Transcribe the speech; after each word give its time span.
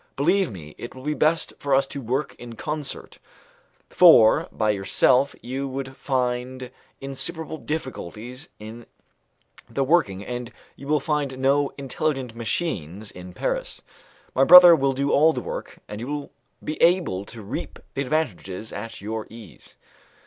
Believe 0.15 0.51
me 0.51 0.73
it 0.79 0.95
will 0.95 1.03
be 1.03 1.13
best 1.13 1.53
for 1.59 1.75
us 1.75 1.85
to 1.85 2.01
work 2.01 2.33
in 2.39 2.55
concert, 2.55 3.19
for 3.87 4.47
by 4.51 4.71
yourself 4.71 5.35
you 5.43 5.67
would 5.67 5.95
find 5.95 6.71
insuperable 6.99 7.59
difficulties 7.59 8.49
in 8.57 8.87
the 9.69 9.83
working, 9.83 10.25
and 10.25 10.51
you 10.75 10.87
will 10.87 10.99
find 10.99 11.37
no 11.37 11.71
'intelligent 11.77 12.33
machines' 12.35 13.11
in 13.11 13.31
Paris. 13.31 13.83
My 14.33 14.43
brother 14.43 14.75
will 14.75 14.93
do 14.93 15.11
all 15.11 15.33
the 15.33 15.41
work, 15.41 15.77
and 15.87 16.01
you 16.01 16.07
will 16.07 16.31
be 16.63 16.81
able 16.81 17.23
to 17.25 17.43
reap 17.43 17.77
the 17.93 18.01
advantages 18.01 18.73
at 18.73 19.01
your 19.01 19.27
ease." 19.29 19.75